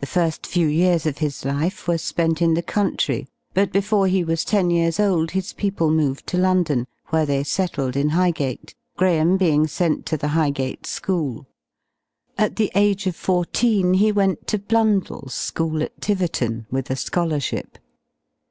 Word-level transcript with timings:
The 0.00 0.06
fir^ 0.06 0.46
few 0.46 0.66
years 0.66 1.04
of 1.04 1.18
his 1.18 1.44
life 1.44 1.86
were 1.86 1.98
spent 1.98 2.38
vn 2.38 2.54
the 2.54 2.62
country 2.62 3.28
^ 3.54 3.54
hut 3.54 3.74
hefore 3.74 4.08
he 4.08 4.24
was 4.24 4.42
ten 4.42 4.70
years 4.70 4.98
old 4.98 5.32
his 5.32 5.52
people 5.52 5.90
moved 5.90 6.26
to 6.28 6.38
London^ 6.38 6.86
where 7.08 7.26
they 7.26 7.44
settled 7.44 7.94
in 7.94 8.08
Highgate, 8.08 8.74
Graeme 8.96 9.38
heing 9.38 9.68
sent 9.68 10.06
to 10.06 10.16
the 10.16 10.28
Highgate 10.28 10.86
School, 10.86 11.48
At 12.38 12.56
the 12.56 12.72
age 12.74 13.06
of 13.06 13.14
fourteen 13.14 13.92
he 13.92 14.10
went 14.10 14.46
to 14.46 14.58
BlundeWs 14.58 15.32
School 15.32 15.82
at 15.82 16.00
Tiverton^ 16.00 16.64
with 16.70 16.90
a 16.90 16.96
scholarship. 16.96 17.76